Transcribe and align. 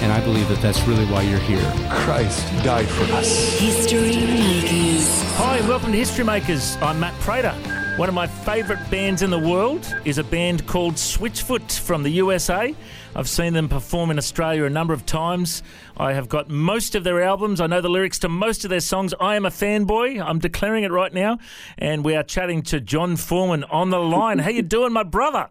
And 0.00 0.10
I 0.10 0.20
believe 0.24 0.48
that 0.48 0.62
that's 0.62 0.82
really 0.84 1.04
why 1.06 1.20
you're 1.20 1.38
here. 1.40 1.60
Christ 1.90 2.46
died 2.64 2.88
for 2.88 3.04
us. 3.12 3.58
History 3.58 4.16
Makers. 4.16 5.22
Hi, 5.36 5.58
and 5.58 5.68
welcome 5.68 5.92
to 5.92 5.98
History 5.98 6.24
Makers. 6.24 6.78
I'm 6.80 6.98
Matt 7.00 7.12
Prater. 7.20 7.52
One 7.98 8.08
of 8.08 8.14
my 8.14 8.26
favourite 8.26 8.90
bands 8.90 9.20
in 9.20 9.28
the 9.28 9.38
world 9.38 9.94
is 10.06 10.16
a 10.16 10.24
band 10.24 10.66
called 10.66 10.94
Switchfoot 10.94 11.78
from 11.78 12.02
the 12.02 12.08
USA. 12.12 12.74
I've 13.14 13.28
seen 13.28 13.52
them 13.52 13.68
perform 13.68 14.10
in 14.10 14.16
Australia 14.16 14.64
a 14.64 14.70
number 14.70 14.94
of 14.94 15.04
times. 15.04 15.62
I 15.98 16.14
have 16.14 16.30
got 16.30 16.48
most 16.48 16.94
of 16.94 17.04
their 17.04 17.22
albums. 17.22 17.60
I 17.60 17.66
know 17.66 17.82
the 17.82 17.90
lyrics 17.90 18.18
to 18.20 18.30
most 18.30 18.64
of 18.64 18.70
their 18.70 18.80
songs. 18.80 19.12
I 19.20 19.36
am 19.36 19.44
a 19.44 19.50
fanboy. 19.50 20.18
I'm 20.24 20.38
declaring 20.38 20.84
it 20.84 20.92
right 20.92 21.12
now. 21.12 21.40
And 21.76 22.02
we 22.06 22.16
are 22.16 22.22
chatting 22.22 22.62
to 22.62 22.80
Jon 22.80 23.16
Foreman 23.16 23.64
on 23.64 23.90
the 23.90 24.00
line. 24.00 24.38
How 24.38 24.48
you 24.48 24.62
doing, 24.62 24.94
my 24.94 25.02
brother? 25.02 25.50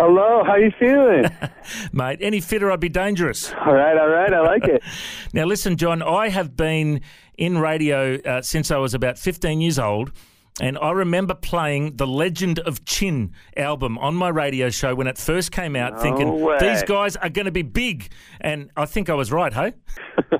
Hello, 0.00 0.44
how 0.46 0.54
you 0.56 0.70
feeling? 0.78 1.24
Mate, 1.92 2.18
any 2.22 2.40
fitter 2.40 2.70
I'd 2.70 2.78
be 2.80 2.88
dangerous. 2.88 3.52
all 3.52 3.74
right, 3.74 3.96
all 3.98 4.08
right, 4.08 4.32
I 4.32 4.40
like 4.40 4.64
it. 4.64 4.82
Now, 5.34 5.44
listen, 5.44 5.76
Jon, 5.76 6.02
I 6.02 6.28
have 6.30 6.56
been 6.56 7.00
in 7.36 7.58
radio 7.58 8.14
uh, 8.16 8.40
since 8.42 8.70
I 8.70 8.78
was 8.78 8.94
about 8.94 9.18
15 9.18 9.60
years 9.60 9.78
old. 9.78 10.12
And 10.60 10.76
I 10.78 10.90
remember 10.90 11.34
playing 11.34 11.96
the 11.96 12.06
Legend 12.06 12.58
of 12.60 12.84
Chin 12.84 13.32
album 13.56 13.96
on 13.98 14.16
my 14.16 14.28
radio 14.28 14.70
show 14.70 14.94
when 14.94 15.06
it 15.06 15.16
first 15.18 15.52
came 15.52 15.76
out, 15.76 15.92
No 15.94 15.98
thinking 16.00 16.40
way. 16.40 16.56
these 16.60 16.82
guys 16.82 17.14
are 17.16 17.28
going 17.28 17.44
to 17.46 17.52
be 17.52 17.62
big. 17.62 18.10
And 18.40 18.70
I 18.76 18.84
think 18.86 19.08
I 19.10 19.14
was 19.14 19.30
right, 19.30 19.52
hey? 19.52 19.74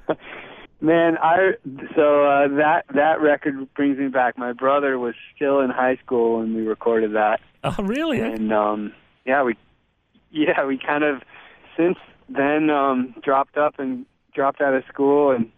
Man, 0.80 1.18
I 1.22 1.52
so 1.96 2.24
uh, 2.24 2.48
that 2.56 2.84
that 2.94 3.20
record 3.20 3.72
brings 3.74 3.98
me 3.98 4.08
back. 4.08 4.38
My 4.38 4.52
brother 4.52 4.98
was 4.98 5.14
still 5.36 5.60
in 5.60 5.70
high 5.70 5.96
school 6.04 6.38
when 6.38 6.54
we 6.54 6.62
recorded 6.62 7.12
that, 7.14 7.40
Oh, 7.64 7.74
really? 7.82 8.20
and 8.20 8.52
um, 8.52 8.92
yeah, 9.28 9.42
we 9.42 9.54
yeah 10.30 10.64
we 10.64 10.78
kind 10.78 11.04
of 11.04 11.22
since 11.76 11.98
then 12.28 12.70
um, 12.70 13.14
dropped 13.22 13.56
up 13.56 13.78
and 13.78 14.06
dropped 14.34 14.60
out 14.60 14.74
of 14.74 14.82
school 14.86 15.30
and 15.30 15.50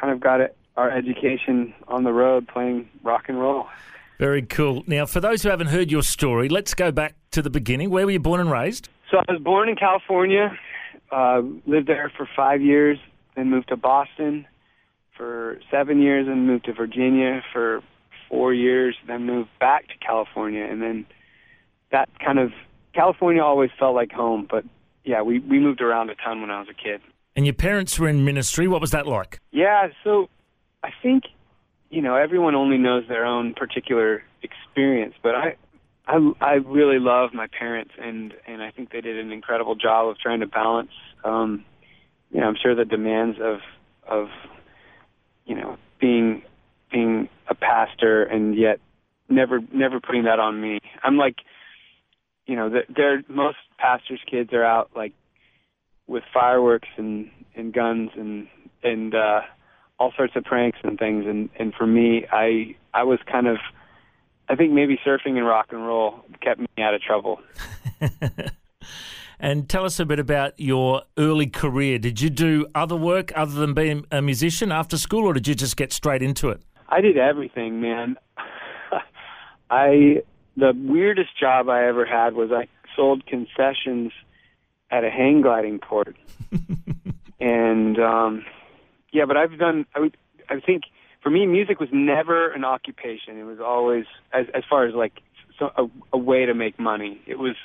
kind 0.00 0.12
of 0.12 0.20
got 0.20 0.40
it, 0.40 0.56
our 0.76 0.90
education 0.90 1.74
on 1.88 2.04
the 2.04 2.12
road 2.12 2.46
playing 2.48 2.88
rock 3.02 3.24
and 3.28 3.40
roll. 3.40 3.66
Very 4.18 4.42
cool. 4.42 4.84
Now, 4.86 5.04
for 5.04 5.20
those 5.20 5.42
who 5.42 5.48
haven't 5.48 5.66
heard 5.66 5.90
your 5.90 6.02
story, 6.02 6.48
let's 6.48 6.74
go 6.74 6.92
back 6.92 7.16
to 7.32 7.42
the 7.42 7.50
beginning. 7.50 7.90
Where 7.90 8.06
were 8.06 8.12
you 8.12 8.20
born 8.20 8.40
and 8.40 8.50
raised? 8.50 8.88
So 9.10 9.18
I 9.18 9.32
was 9.32 9.42
born 9.42 9.68
in 9.68 9.74
California, 9.74 10.56
uh, 11.10 11.42
lived 11.66 11.88
there 11.88 12.10
for 12.16 12.28
five 12.36 12.62
years, 12.62 12.98
then 13.34 13.50
moved 13.50 13.68
to 13.68 13.76
Boston 13.76 14.46
for 15.16 15.58
seven 15.70 16.00
years, 16.00 16.28
and 16.28 16.46
moved 16.46 16.66
to 16.66 16.72
Virginia 16.72 17.42
for 17.52 17.82
four 18.28 18.54
years, 18.54 18.96
then 19.08 19.26
moved 19.26 19.50
back 19.58 19.88
to 19.88 19.94
California, 19.98 20.64
and 20.64 20.80
then 20.80 21.04
that 21.90 22.08
kind 22.24 22.38
of 22.38 22.52
California 22.94 23.42
always 23.42 23.70
felt 23.78 23.94
like 23.94 24.12
home. 24.12 24.46
But 24.50 24.64
yeah, 25.04 25.22
we 25.22 25.38
we 25.40 25.58
moved 25.58 25.80
around 25.80 26.10
a 26.10 26.14
ton 26.14 26.40
when 26.40 26.50
I 26.50 26.60
was 26.60 26.68
a 26.68 26.74
kid. 26.74 27.00
And 27.34 27.46
your 27.46 27.54
parents 27.54 27.98
were 27.98 28.08
in 28.08 28.24
ministry. 28.24 28.68
What 28.68 28.80
was 28.80 28.90
that 28.90 29.06
like? 29.06 29.40
Yeah, 29.50 29.88
so 30.04 30.28
I 30.82 30.90
think 31.02 31.24
you 31.90 32.02
know 32.02 32.16
everyone 32.16 32.54
only 32.54 32.78
knows 32.78 33.04
their 33.08 33.24
own 33.24 33.54
particular 33.54 34.22
experience, 34.42 35.14
but 35.22 35.34
I 35.34 35.56
I 36.06 36.32
I 36.40 36.52
really 36.54 36.98
love 36.98 37.32
my 37.32 37.46
parents 37.46 37.92
and 37.98 38.34
and 38.46 38.62
I 38.62 38.70
think 38.70 38.90
they 38.90 39.00
did 39.00 39.18
an 39.18 39.32
incredible 39.32 39.74
job 39.74 40.08
of 40.08 40.18
trying 40.18 40.40
to 40.40 40.46
balance 40.46 40.90
um 41.24 41.64
you 42.30 42.40
know, 42.40 42.46
I'm 42.46 42.56
sure 42.60 42.74
the 42.74 42.84
demands 42.84 43.38
of 43.40 43.60
of 44.08 44.28
you 45.46 45.54
know, 45.54 45.76
being 46.00 46.42
being 46.90 47.28
a 47.48 47.54
pastor 47.54 48.22
and 48.22 48.56
yet 48.56 48.80
never 49.28 49.60
never 49.72 50.00
putting 50.00 50.24
that 50.24 50.38
on 50.38 50.60
me. 50.60 50.80
I'm 51.02 51.16
like 51.16 51.36
you 52.46 52.56
know, 52.56 52.68
the- 52.68 52.86
they're 52.94 53.22
most 53.28 53.58
pastors' 53.78 54.20
kids 54.30 54.52
are 54.52 54.64
out 54.64 54.90
like 54.94 55.12
with 56.06 56.24
fireworks 56.32 56.88
and 56.96 57.30
and 57.54 57.72
guns 57.72 58.10
and 58.16 58.48
and 58.82 59.14
uh 59.14 59.40
all 59.98 60.12
sorts 60.16 60.34
of 60.36 60.44
pranks 60.44 60.78
and 60.82 60.98
things 60.98 61.24
and 61.26 61.48
and 61.58 61.72
for 61.74 61.86
me 61.86 62.26
I 62.32 62.74
I 62.92 63.04
was 63.04 63.18
kind 63.30 63.46
of 63.46 63.58
I 64.48 64.56
think 64.56 64.72
maybe 64.72 64.98
surfing 65.06 65.36
and 65.38 65.46
rock 65.46 65.68
and 65.70 65.86
roll 65.86 66.24
kept 66.40 66.60
me 66.60 66.66
out 66.78 66.94
of 66.94 67.00
trouble. 67.02 67.40
And 69.42 69.68
tell 69.68 69.84
us 69.84 69.98
a 69.98 70.06
bit 70.06 70.20
about 70.20 70.52
your 70.60 71.02
early 71.18 71.48
career. 71.48 71.98
Did 71.98 72.20
you 72.20 72.30
do 72.30 72.64
other 72.76 72.94
work 72.94 73.32
other 73.34 73.52
than 73.54 73.74
being 73.74 74.06
a 74.12 74.22
musician 74.22 74.70
after 74.70 74.96
school, 74.96 75.24
or 75.26 75.32
did 75.34 75.48
you 75.48 75.56
just 75.56 75.76
get 75.76 75.92
straight 75.92 76.22
into 76.22 76.48
it? 76.50 76.62
I 76.88 77.00
did 77.00 77.18
everything, 77.18 77.80
man. 77.80 78.16
I 79.70 80.22
the 80.56 80.72
weirdest 80.76 81.38
job 81.38 81.68
I 81.68 81.86
ever 81.86 82.04
had 82.04 82.34
was 82.34 82.50
I 82.52 82.68
sold 82.94 83.26
concessions 83.26 84.12
at 84.90 85.04
a 85.04 85.10
hang 85.10 85.40
gliding 85.40 85.78
port. 85.78 86.16
and 87.40 87.98
um 87.98 88.44
yeah, 89.12 89.24
but 89.26 89.36
I've 89.36 89.58
done 89.58 89.86
I 89.94 90.00
would 90.00 90.16
I 90.48 90.60
think 90.60 90.84
for 91.22 91.30
me 91.30 91.46
music 91.46 91.80
was 91.80 91.88
never 91.92 92.50
an 92.52 92.64
occupation. 92.64 93.38
It 93.38 93.44
was 93.44 93.60
always 93.60 94.04
as 94.32 94.46
as 94.54 94.64
far 94.68 94.86
as 94.86 94.94
like 94.94 95.20
so 95.58 95.70
a, 95.76 95.86
a 96.12 96.18
way 96.18 96.46
to 96.46 96.54
make 96.54 96.78
money. 96.78 97.20
It 97.26 97.38
was 97.38 97.56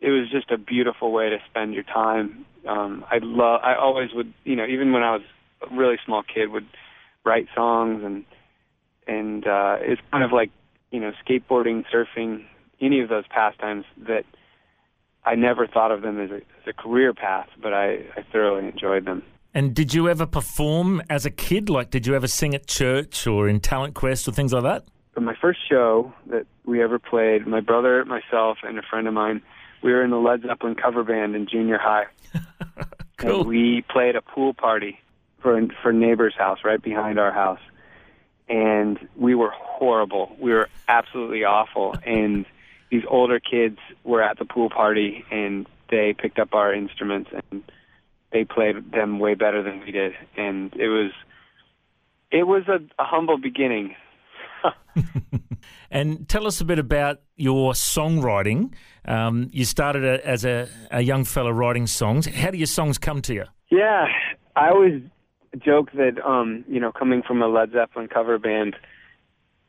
it 0.00 0.10
was 0.10 0.30
just 0.30 0.50
a 0.50 0.58
beautiful 0.58 1.12
way 1.12 1.30
to 1.30 1.38
spend 1.50 1.74
your 1.74 1.84
time. 1.84 2.46
Um 2.66 3.04
I 3.10 3.18
love 3.22 3.60
I 3.62 3.74
always 3.74 4.12
would, 4.14 4.32
you 4.44 4.56
know, 4.56 4.66
even 4.66 4.92
when 4.92 5.02
I 5.02 5.12
was 5.12 5.22
a 5.70 5.74
really 5.74 5.98
small 6.04 6.22
kid 6.22 6.50
would 6.50 6.66
write 7.24 7.48
songs 7.54 8.02
and 8.02 8.24
and 9.06 9.46
uh 9.46 9.76
it's 9.80 10.00
kind 10.10 10.24
of 10.24 10.32
like, 10.32 10.50
you 10.94 11.00
know, 11.00 11.12
skateboarding, 11.26 11.84
surfing, 11.92 12.44
any 12.80 13.00
of 13.00 13.08
those 13.08 13.26
pastimes 13.28 13.84
that 14.06 14.24
I 15.24 15.34
never 15.34 15.66
thought 15.66 15.90
of 15.90 16.02
them 16.02 16.20
as 16.20 16.30
a, 16.30 16.36
as 16.36 16.68
a 16.68 16.72
career 16.72 17.12
path, 17.12 17.48
but 17.60 17.74
I, 17.74 17.94
I 18.16 18.24
thoroughly 18.30 18.68
enjoyed 18.68 19.04
them. 19.04 19.24
And 19.54 19.74
did 19.74 19.92
you 19.92 20.08
ever 20.08 20.24
perform 20.24 21.02
as 21.10 21.26
a 21.26 21.30
kid? 21.30 21.68
Like, 21.68 21.90
did 21.90 22.06
you 22.06 22.14
ever 22.14 22.28
sing 22.28 22.54
at 22.54 22.68
church 22.68 23.26
or 23.26 23.48
in 23.48 23.58
Talent 23.58 23.94
Quest 23.94 24.28
or 24.28 24.32
things 24.32 24.52
like 24.52 24.62
that? 24.62 24.84
But 25.14 25.24
my 25.24 25.34
first 25.40 25.58
show 25.68 26.12
that 26.26 26.46
we 26.64 26.80
ever 26.80 27.00
played, 27.00 27.46
my 27.46 27.60
brother, 27.60 28.04
myself, 28.04 28.58
and 28.62 28.78
a 28.78 28.82
friend 28.82 29.08
of 29.08 29.14
mine, 29.14 29.42
we 29.82 29.92
were 29.92 30.04
in 30.04 30.10
the 30.10 30.18
Led 30.18 30.42
Zeppelin 30.42 30.76
cover 30.76 31.02
band 31.02 31.34
in 31.34 31.48
junior 31.50 31.78
high. 31.78 32.04
Cool. 33.16 33.40
And 33.40 33.48
we 33.48 33.84
played 33.88 34.16
a 34.16 34.22
pool 34.22 34.54
party 34.54 34.98
for 35.40 35.60
for 35.82 35.92
neighbor's 35.92 36.34
house 36.36 36.58
right 36.64 36.82
behind 36.82 37.18
our 37.18 37.32
house, 37.32 37.60
and 38.48 38.98
we 39.16 39.34
were 39.34 39.52
horrible. 39.54 40.34
We 40.38 40.52
were 40.52 40.68
absolutely 40.88 41.44
awful. 41.44 41.94
And 42.04 42.46
these 42.90 43.02
older 43.08 43.40
kids 43.40 43.78
were 44.04 44.22
at 44.22 44.38
the 44.38 44.44
pool 44.44 44.70
party, 44.70 45.24
and 45.30 45.66
they 45.90 46.14
picked 46.16 46.38
up 46.38 46.54
our 46.54 46.72
instruments 46.74 47.30
and 47.32 47.62
they 48.32 48.44
played 48.44 48.92
them 48.92 49.18
way 49.18 49.34
better 49.34 49.62
than 49.62 49.80
we 49.80 49.92
did. 49.92 50.12
And 50.36 50.74
it 50.74 50.88
was 50.88 51.12
it 52.30 52.44
was 52.44 52.64
a, 52.68 52.80
a 53.00 53.04
humble 53.04 53.38
beginning. 53.38 53.94
And 55.94 56.28
tell 56.28 56.44
us 56.48 56.60
a 56.60 56.64
bit 56.64 56.80
about 56.80 57.20
your 57.36 57.72
songwriting. 57.72 58.74
Um, 59.04 59.48
you 59.52 59.64
started 59.64 60.04
a, 60.04 60.26
as 60.26 60.44
a, 60.44 60.68
a 60.90 61.02
young 61.02 61.24
fella 61.24 61.52
writing 61.52 61.86
songs. 61.86 62.26
How 62.26 62.50
do 62.50 62.58
your 62.58 62.66
songs 62.66 62.98
come 62.98 63.22
to 63.22 63.32
you? 63.32 63.44
Yeah, 63.70 64.06
I 64.56 64.70
always 64.70 65.02
joke 65.56 65.92
that 65.92 66.24
um, 66.24 66.64
you 66.68 66.80
know, 66.80 66.92
coming 66.92 67.22
from 67.22 67.42
a 67.42 67.48
Led 67.48 67.72
Zeppelin 67.72 68.08
cover 68.08 68.38
band, 68.38 68.76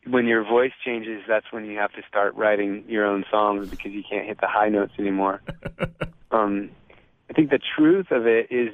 when 0.08 0.28
your 0.28 0.44
voice 0.44 0.72
changes, 0.84 1.24
that's 1.28 1.46
when 1.52 1.66
you 1.66 1.78
have 1.78 1.92
to 1.94 2.02
start 2.08 2.36
writing 2.36 2.84
your 2.88 3.06
own 3.06 3.26
songs 3.32 3.70
because 3.70 3.92
you 3.92 4.04
can't 4.08 4.28
hit 4.28 4.40
the 4.40 4.48
high 4.48 4.70
notes 4.70 4.94
anymore. 5.00 5.42
um, 6.32 6.70
I 7.30 7.34
think 7.34 7.50
the 7.50 7.60
truth 7.76 8.12
of 8.12 8.28
it 8.28 8.52
is 8.52 8.70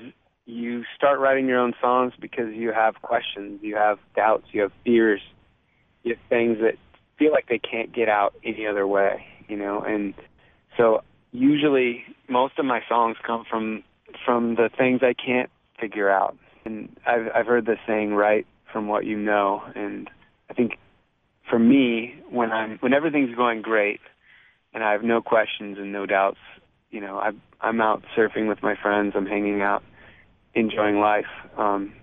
you 0.45 0.83
start 0.95 1.19
writing 1.19 1.47
your 1.47 1.59
own 1.59 1.73
songs 1.79 2.13
because 2.19 2.53
you 2.53 2.73
have 2.73 3.01
questions, 3.01 3.59
you 3.63 3.75
have 3.75 3.99
doubts, 4.15 4.47
you 4.51 4.61
have 4.61 4.71
fears, 4.83 5.21
you 6.03 6.15
have 6.15 6.23
things 6.27 6.57
that 6.61 6.75
feel 7.17 7.31
like 7.31 7.47
they 7.47 7.59
can't 7.59 7.93
get 7.93 8.09
out 8.09 8.33
any 8.43 8.65
other 8.67 8.85
way, 8.85 9.25
you 9.47 9.55
know, 9.55 9.81
and 9.81 10.13
so 10.75 11.03
usually 11.31 12.03
most 12.27 12.57
of 12.59 12.65
my 12.65 12.81
songs 12.89 13.17
come 13.25 13.45
from 13.49 13.83
from 14.25 14.55
the 14.55 14.69
things 14.77 15.01
I 15.01 15.13
can't 15.13 15.49
figure 15.79 16.09
out. 16.09 16.37
And 16.65 16.95
I've 17.05 17.27
I've 17.33 17.47
heard 17.47 17.65
the 17.65 17.77
saying 17.87 18.13
right 18.13 18.45
from 18.71 18.87
what 18.87 19.05
you 19.05 19.17
know 19.17 19.61
and 19.75 20.09
I 20.49 20.53
think 20.53 20.77
for 21.49 21.59
me 21.59 22.15
when 22.29 22.51
I'm 22.51 22.77
when 22.79 22.93
everything's 22.93 23.35
going 23.35 23.61
great 23.61 23.99
and 24.73 24.83
I 24.83 24.91
have 24.93 25.03
no 25.03 25.21
questions 25.21 25.77
and 25.77 25.91
no 25.91 26.05
doubts, 26.05 26.39
you 26.89 27.01
know, 27.01 27.17
I 27.17 27.31
I'm 27.59 27.81
out 27.81 28.03
surfing 28.17 28.47
with 28.47 28.63
my 28.63 28.75
friends, 28.81 29.13
I'm 29.15 29.25
hanging 29.25 29.61
out 29.61 29.83
enjoying 30.53 30.99
life. 30.99 31.25
Um, 31.57 31.93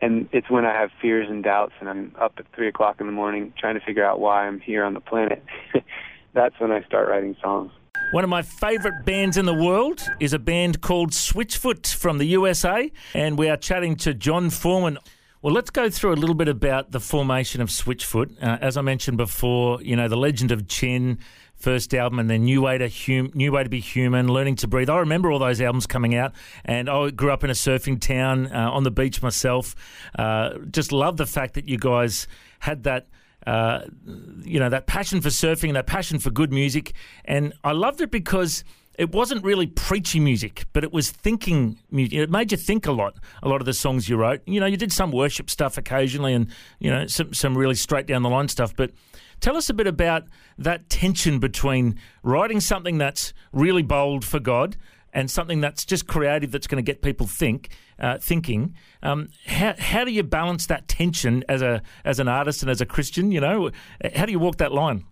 and 0.00 0.28
it's 0.32 0.50
when 0.50 0.64
I 0.64 0.72
have 0.72 0.90
fears 1.00 1.26
and 1.28 1.44
doubts, 1.44 1.72
and 1.80 1.88
I'm 1.88 2.14
up 2.20 2.34
at 2.38 2.46
three 2.54 2.68
o'clock 2.68 3.00
in 3.00 3.06
the 3.06 3.12
morning 3.12 3.52
trying 3.58 3.78
to 3.78 3.84
figure 3.84 4.04
out 4.04 4.18
why 4.18 4.46
I'm 4.46 4.60
here 4.60 4.84
on 4.84 4.94
the 4.94 5.00
planet. 5.00 5.44
That's 6.34 6.54
when 6.58 6.70
I 6.70 6.82
start 6.82 7.08
writing 7.08 7.36
songs. 7.42 7.72
One 8.12 8.24
of 8.24 8.30
my 8.30 8.42
favourite 8.42 9.04
bands 9.04 9.36
in 9.36 9.44
the 9.46 9.54
world 9.54 10.02
is 10.18 10.32
a 10.32 10.38
band 10.40 10.80
called 10.80 11.12
Switchfoot 11.12 11.94
from 11.94 12.18
the 12.18 12.24
USA, 12.24 12.90
and 13.14 13.38
we 13.38 13.48
are 13.48 13.56
chatting 13.56 13.94
to 13.98 14.12
Jon 14.14 14.50
Foreman. 14.50 14.98
Well, 15.42 15.54
let's 15.54 15.70
go 15.70 15.88
through 15.88 16.14
a 16.14 16.16
little 16.16 16.34
bit 16.34 16.48
about 16.48 16.90
the 16.90 16.98
formation 16.98 17.60
of 17.60 17.68
Switchfoot. 17.68 18.42
Uh, 18.42 18.58
as 18.60 18.76
I 18.76 18.80
mentioned 18.80 19.16
before, 19.16 19.80
you 19.82 19.94
know, 19.94 20.08
the 20.08 20.16
legend 20.16 20.50
of 20.50 20.66
Chin, 20.66 21.20
first 21.54 21.94
album, 21.94 22.18
and 22.18 22.28
then 22.28 22.42
New 22.46 22.62
Way 22.62 22.78
to 22.78 22.88
hum- 22.88 23.30
New 23.32 23.52
Way 23.52 23.62
to 23.62 23.68
Be 23.68 23.78
Human, 23.78 24.26
Learning 24.26 24.56
to 24.56 24.66
Breathe. 24.66 24.90
I 24.90 24.98
remember 24.98 25.30
all 25.30 25.38
those 25.38 25.60
albums 25.60 25.86
coming 25.86 26.16
out, 26.16 26.32
and 26.64 26.90
I 26.90 27.10
grew 27.10 27.30
up 27.30 27.44
in 27.44 27.50
a 27.50 27.54
surfing 27.54 28.00
town 28.00 28.48
uh, 28.48 28.72
on 28.72 28.82
the 28.82 28.90
beach 28.90 29.22
myself. 29.22 29.76
Uh, 30.18 30.58
just 30.72 30.90
love 30.90 31.16
the 31.16 31.26
fact 31.26 31.54
that 31.54 31.68
you 31.68 31.78
guys 31.78 32.26
had 32.58 32.82
that. 32.82 33.06
Uh, 33.46 33.82
you 34.42 34.60
know 34.60 34.68
that 34.68 34.86
passion 34.86 35.20
for 35.20 35.30
surfing 35.30 35.72
that 35.72 35.86
passion 35.86 36.18
for 36.18 36.30
good 36.30 36.52
music, 36.52 36.92
and 37.24 37.54
I 37.64 37.72
loved 37.72 38.00
it 38.00 38.10
because 38.10 38.64
it 38.98 39.12
wasn't 39.12 39.42
really 39.42 39.66
preachy 39.66 40.20
music, 40.20 40.66
but 40.74 40.84
it 40.84 40.92
was 40.92 41.10
thinking 41.10 41.78
music. 41.90 42.18
It 42.18 42.30
made 42.30 42.52
you 42.52 42.58
think 42.58 42.86
a 42.86 42.92
lot. 42.92 43.16
A 43.42 43.48
lot 43.48 43.62
of 43.62 43.64
the 43.64 43.72
songs 43.72 44.10
you 44.10 44.18
wrote, 44.18 44.42
you 44.46 44.60
know, 44.60 44.66
you 44.66 44.76
did 44.76 44.92
some 44.92 45.10
worship 45.10 45.48
stuff 45.48 45.78
occasionally, 45.78 46.34
and 46.34 46.48
you 46.80 46.90
know, 46.90 47.06
some 47.06 47.32
some 47.32 47.56
really 47.56 47.76
straight 47.76 48.06
down 48.06 48.22
the 48.22 48.28
line 48.28 48.48
stuff. 48.48 48.76
But 48.76 48.90
tell 49.40 49.56
us 49.56 49.70
a 49.70 49.74
bit 49.74 49.86
about 49.86 50.24
that 50.58 50.90
tension 50.90 51.38
between 51.38 51.98
writing 52.22 52.60
something 52.60 52.98
that's 52.98 53.32
really 53.52 53.82
bold 53.82 54.22
for 54.22 54.38
God 54.38 54.76
and 55.12 55.30
something 55.30 55.60
that's 55.60 55.84
just 55.84 56.06
creative 56.06 56.50
that's 56.50 56.66
going 56.66 56.82
to 56.82 56.86
get 56.92 57.02
people 57.02 57.26
think 57.26 57.70
uh, 57.98 58.18
thinking. 58.18 58.74
Um, 59.02 59.28
how 59.46 59.74
how 59.78 60.04
do 60.04 60.12
you 60.12 60.22
balance 60.22 60.66
that 60.66 60.88
tension 60.88 61.44
as 61.48 61.62
a 61.62 61.82
as 62.04 62.18
an 62.18 62.28
artist 62.28 62.62
and 62.62 62.70
as 62.70 62.80
a 62.80 62.86
Christian? 62.86 63.32
You 63.32 63.40
know, 63.40 63.70
how 64.14 64.26
do 64.26 64.32
you 64.32 64.38
walk 64.38 64.56
that 64.58 64.72
line? 64.72 65.04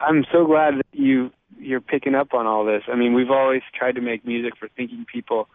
I'm 0.00 0.24
so 0.32 0.46
glad 0.46 0.76
that 0.76 0.86
you 0.92 1.30
you're 1.58 1.80
picking 1.80 2.14
up 2.14 2.34
on 2.34 2.46
all 2.46 2.64
this. 2.64 2.82
I 2.88 2.96
mean, 2.96 3.14
we've 3.14 3.30
always 3.30 3.62
tried 3.74 3.94
to 3.94 4.00
make 4.00 4.26
music 4.26 4.56
for 4.58 4.68
thinking 4.76 5.06
people 5.10 5.48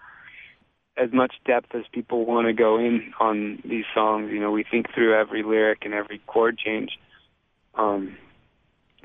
as 0.98 1.12
much 1.14 1.36
depth 1.46 1.74
as 1.74 1.84
people 1.92 2.26
want 2.26 2.48
to 2.48 2.54
go 2.54 2.78
in 2.78 3.14
on 3.20 3.62
these 3.64 3.86
songs. 3.94 4.32
You 4.32 4.40
know, 4.40 4.52
we 4.52 4.64
think 4.70 4.94
through 4.94 5.20
every 5.20 5.44
lyric 5.44 5.80
and 5.84 5.94
every 5.94 6.20
chord 6.28 6.58
change. 6.58 7.00
Um, 7.76 8.18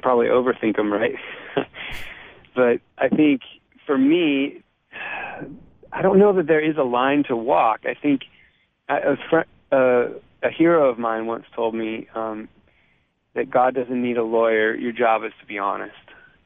probably 0.03 0.27
overthink 0.27 0.77
them, 0.77 0.93
right? 0.93 1.15
but 2.55 2.81
I 2.99 3.09
think 3.09 3.43
for 3.87 3.97
me, 3.97 4.63
I 5.97 6.03
don't 6.03 6.19
know 6.19 6.35
that 6.35 6.47
there 6.47 6.61
is 6.61 6.77
a 6.77 6.83
line 6.83 7.25
to 7.29 7.35
walk. 7.35 7.81
I 7.85 7.95
think 7.95 8.25
a, 8.87 9.17
fr- 9.31 9.75
uh, 9.75 10.09
a 10.43 10.51
hero 10.51 10.91
of 10.91 10.99
mine 10.99 11.25
once 11.25 11.47
told 11.55 11.75
me 11.75 12.07
um, 12.15 12.51
that 13.35 13.51
God 13.51 13.75
doesn't 13.75 14.03
need 14.03 14.19
a 14.19 14.23
lawyer. 14.23 14.75
Your 14.75 14.93
job 14.93 15.25
is 15.25 15.33
to 15.41 15.47
be 15.47 15.57
honest, 15.59 15.95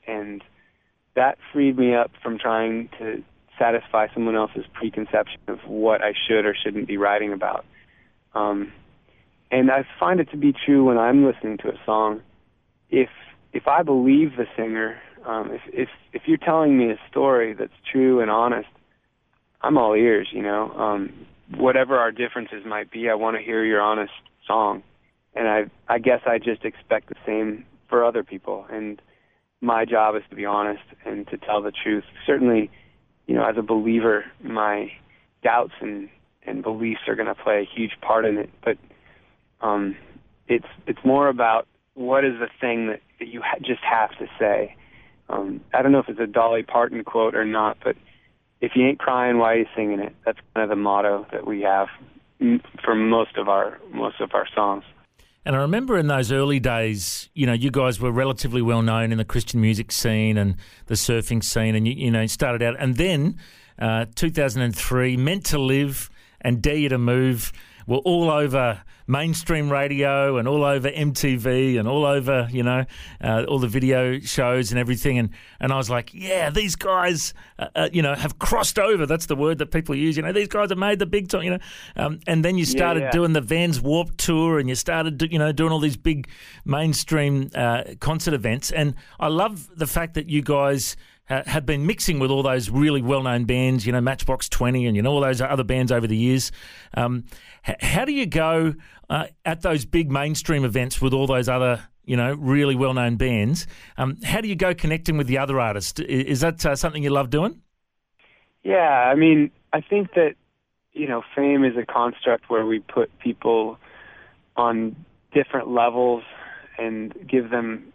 and 0.07 0.41
that 1.17 1.37
freed 1.53 1.77
me 1.77 1.97
up 1.97 2.13
from 2.23 2.39
trying 2.39 2.91
to 3.01 3.25
satisfy 3.59 4.07
someone 4.15 4.37
else's 4.37 4.67
preconception 4.73 5.41
of 5.49 5.59
what 5.67 6.01
I 6.01 6.13
should 6.29 6.47
or 6.47 6.55
shouldn't 6.55 6.87
be 6.87 6.97
writing 6.97 7.33
about. 7.33 7.65
Um, 8.35 8.73
and 9.51 9.69
I 9.73 9.85
find 9.99 10.21
it 10.21 10.31
to 10.31 10.37
be 10.37 10.55
true 10.65 10.85
when 10.85 10.97
I'm 10.97 11.27
listening 11.27 11.59
to 11.59 11.71
a 11.71 11.81
song. 11.85 12.23
If 12.89 13.09
if 13.53 13.67
I 13.67 13.83
believe 13.83 14.37
the 14.37 14.47
singer, 14.57 15.01
um, 15.27 15.51
if 15.51 15.63
if 15.73 15.89
if 16.13 16.23
you're 16.27 16.39
telling 16.39 16.79
me 16.79 16.93
a 16.93 17.01
story 17.11 17.53
that's 17.53 17.73
true 17.91 18.21
and 18.21 18.31
honest, 18.31 18.69
I'm 19.63 19.79
all 19.79 19.95
ears. 19.95 20.29
You 20.33 20.43
know, 20.43 20.71
um, 20.73 21.27
whatever 21.57 21.99
our 21.99 22.13
differences 22.13 22.65
might 22.67 22.91
be, 22.91 23.09
I 23.09 23.15
want 23.15 23.37
to 23.37 23.43
hear 23.43 23.65
your 23.65 23.81
honest 23.81 24.13
song, 24.47 24.83
and 25.35 25.49
I 25.49 25.65
I 25.89 25.99
guess 25.99 26.21
I 26.27 26.39
just 26.39 26.65
expect 26.65 27.09
the 27.09 27.17
same 27.27 27.65
for 27.89 28.05
other 28.05 28.23
people. 28.23 28.67
And 28.71 29.01
my 29.61 29.85
job 29.85 30.17
is 30.17 30.23
to 30.31 30.37
be 30.37 30.45
honest 30.45 30.83
and 31.05 31.27
to 31.29 31.37
tell 31.37 31.63
the 31.63 31.73
truth. 31.73 32.05
Certainly, 32.27 32.71
you 33.27 33.35
know, 33.35 33.45
as 33.45 33.57
a 33.59 33.63
believer, 33.63 34.25
my 34.43 34.91
doubts 35.43 35.75
and 35.81 36.09
and 36.47 36.63
beliefs 36.63 37.01
are 37.07 37.17
going 37.17 37.29
to 37.29 37.35
play 37.35 37.61
a 37.61 37.79
huge 37.79 37.93
part 38.01 38.25
in 38.25 38.39
it, 38.39 38.51
but 38.65 38.79
um, 39.61 39.97
it's 40.49 40.67
it's 40.87 40.99
more 41.05 41.29
about 41.29 41.67
what 41.95 42.25
is 42.25 42.35
the 42.39 42.49
thing 42.61 42.87
that, 42.87 43.01
that 43.19 43.29
you 43.29 43.43
ha- 43.43 43.59
just 43.59 43.83
have 43.83 44.11
to 44.19 44.27
say. 44.39 44.75
Um, 45.29 45.61
I 45.73 45.83
don't 45.83 45.93
know 45.93 45.99
if 45.99 46.09
it's 46.09 46.19
a 46.19 46.27
Dolly 46.27 46.63
Parton 46.63 47.05
quote 47.05 47.35
or 47.35 47.45
not, 47.45 47.77
but 47.85 47.95
if 48.61 48.73
you 48.75 48.87
ain't 48.87 48.99
crying, 48.99 49.39
why 49.39 49.55
are 49.55 49.59
you 49.59 49.67
singing 49.75 50.01
it? 50.01 50.15
That's 50.25 50.39
kind 50.55 50.65
of 50.65 50.71
the 50.71 50.81
motto 50.81 51.27
that 51.33 51.47
we 51.47 51.63
have 51.63 51.89
for 52.85 52.95
most 52.95 53.37
of 53.37 53.49
our 53.49 53.79
most 53.93 54.21
of 54.21 54.31
our 54.35 54.47
songs. 54.55 54.85
And 55.45 55.57
I 55.57 55.61
remember 55.61 55.97
in 55.97 56.07
those 56.07 56.31
early 56.31 56.61
days, 56.61 57.31
you 57.33 57.47
know, 57.47 57.55
you 57.55 57.71
guys 57.71 57.99
were 57.99 58.13
relatively 58.13 58.61
well 58.61 58.83
known 58.83 59.11
in 59.11 59.19
the 59.19 59.25
Christian 59.25 59.61
music 59.61 59.91
scene 59.91 60.37
and 60.37 60.57
the 60.87 60.95
surfing 60.95 61.43
scene, 61.43 61.75
and 61.75 61.89
you, 61.89 61.95
you 61.95 62.11
know, 62.11 62.27
started 62.27 62.63
out. 62.63 62.77
And 62.79 62.97
then, 62.97 63.39
uh, 63.79 64.05
2003, 64.15 65.17
Meant 65.17 65.47
to 65.47 65.59
Live 65.59 66.11
and 66.43 66.61
Dare 66.61 66.77
You 66.77 66.89
to 66.91 66.99
Move 66.99 67.53
were 67.91 67.99
all 67.99 68.31
over 68.31 68.81
mainstream 69.09 69.71
radio 69.71 70.39
and 70.39 70.47
all 70.47 70.63
over 70.63 70.89
MTV 70.89 71.77
and 71.77 71.89
all 71.89 72.07
over, 72.07 72.47
you 72.53 72.63
know, 72.63 72.85
uh, 73.21 73.45
all 73.49 73.59
the 73.59 73.67
video 73.67 74.21
shows 74.21 74.71
and 74.71 74.79
everything. 74.79 75.19
And, 75.19 75.31
and 75.59 75.73
I 75.73 75.77
was 75.77 75.91
like, 75.91 76.15
yeah, 76.15 76.51
these 76.51 76.77
guys, 76.77 77.35
uh, 77.59 77.67
uh, 77.75 77.89
you 77.93 78.01
know, 78.01 78.15
have 78.15 78.39
crossed 78.39 78.79
over. 78.79 79.07
That's 79.07 79.27
the 79.27 79.35
word 79.35 79.59
that 79.59 79.73
people 79.73 79.97
use. 79.97 80.17
You 80.17 80.23
know, 80.23 80.33
these 80.33 80.47
guys 80.47 80.69
have 80.69 80.79
made 80.79 81.01
the 81.01 81.07
big 81.07 81.29
time, 81.29 81.43
you 81.43 81.51
know. 81.51 81.59
Um, 81.97 82.21
and 82.29 82.45
then 82.45 82.57
you 82.57 82.65
started 82.65 83.01
yeah, 83.01 83.07
yeah. 83.07 83.13
doing 83.13 83.33
the 83.33 83.41
Vans 83.41 83.81
Warp 83.81 84.17
Tour 84.17 84.61
and 84.61 84.69
you 84.69 84.77
started, 84.77 85.19
do, 85.19 85.27
you 85.27 85.41
know, 85.41 85.51
doing 85.51 85.73
all 85.73 85.81
these 85.81 85.97
big 85.97 86.29
mainstream 86.65 87.51
uh, 87.57 87.83
concert 87.99 88.35
events. 88.35 88.71
And 88.71 88.95
I 89.19 89.27
love 89.27 89.69
the 89.77 89.89
fact 89.89 90.15
that 90.15 90.29
you 90.29 90.43
guys 90.43 90.97
uh, 91.31 91.43
have 91.47 91.65
been 91.65 91.87
mixing 91.87 92.19
with 92.19 92.31
all 92.31 92.43
those 92.43 92.69
really 92.69 93.01
well-known 93.01 93.45
bands, 93.45 93.87
you 93.87 93.93
know, 93.93 94.01
Matchbox 94.01 94.49
Twenty, 94.49 94.87
and 94.87 94.97
you 94.97 95.03
know 95.03 95.13
all 95.13 95.21
those 95.21 95.41
other 95.41 95.65
bands 95.65 95.91
over 95.93 96.07
the 96.07 96.17
years. 96.17 96.53
Um, 96.95 97.25
h- 97.67 97.77
how 97.81 98.05
do 98.05 98.13
you 98.13 98.27
go 98.27 98.75
uh, 99.09 99.27
at 99.45 99.63
those 99.63 99.85
big 99.85 100.11
mainstream 100.11 100.65
events 100.65 101.01
with 101.01 101.15
all 101.15 101.27
those 101.27 101.49
other, 101.49 101.83
you 102.05 102.17
know, 102.17 102.35
really 102.35 102.75
well-known 102.75 103.17
bands? 103.17 103.67
Um, 103.97 104.17
how 104.25 104.41
do 104.41 104.49
you 104.49 104.57
go 104.57 104.75
connecting 104.75 105.17
with 105.17 105.29
the 105.29 105.39
other 105.39 105.61
artists? 105.61 106.01
Is, 106.01 106.25
is 106.25 106.41
that 106.41 106.67
uh, 106.67 106.77
something 106.77 107.03
you 107.03 107.11
love 107.11 107.31
doing? 107.31 107.63
Yeah, 108.63 109.11
I 109.11 109.15
mean, 109.15 109.51
I 109.73 109.81
think 109.81 110.15
that 110.15 110.35
you 110.93 111.07
know, 111.07 111.23
fame 111.35 111.65
is 111.65 111.77
a 111.77 111.87
construct 111.87 112.51
where 112.51 112.67
we 112.67 112.81
put 112.81 113.17
people 113.21 113.79
on 114.57 114.97
different 115.33 115.69
levels 115.69 116.25
and 116.79 117.15
give 117.29 117.51
them 117.51 117.93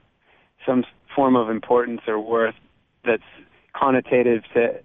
some 0.65 0.85
form 1.15 1.35
of 1.35 1.49
importance 1.49 2.01
or 2.07 2.19
worth 2.19 2.55
that's 3.05 3.23
connotative 3.75 4.43
to 4.53 4.79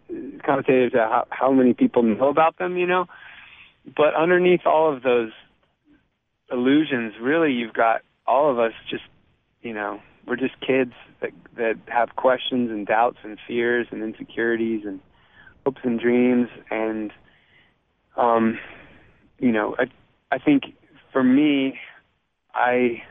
connotative 0.47 0.93
to 0.93 0.99
how, 0.99 1.27
how 1.31 1.53
many 1.53 1.75
people 1.75 2.03
know 2.03 2.29
about 2.29 2.59
them, 2.59 2.77
you 2.77 2.87
know. 2.87 3.07
But 3.97 4.15
underneath 4.15 4.67
all 4.67 4.95
of 4.95 5.03
those 5.03 5.31
illusions, 6.51 7.15
really, 7.21 7.53
you've 7.53 7.73
got 7.73 8.03
all 8.27 8.51
of 8.51 8.59
us 8.59 8.73
just, 8.91 9.05
you 9.63 9.73
know, 9.73 10.01
we're 10.27 10.37
just 10.37 10.61
kids 10.61 10.93
that 11.21 11.31
that 11.57 11.75
have 11.87 12.17
questions 12.17 12.71
and 12.71 12.87
doubts 12.87 13.19
and 13.23 13.39
fears 13.47 13.87
and 13.91 14.03
insecurities 14.03 14.85
and 14.85 15.01
hopes 15.65 15.81
and 15.85 16.01
dreams 16.01 16.49
and, 16.71 17.13
um, 18.17 18.59
you 19.39 19.53
know, 19.53 19.77
I 19.79 19.85
I 20.31 20.39
think 20.39 20.65
for 21.13 21.23
me, 21.23 21.79
I 22.55 23.03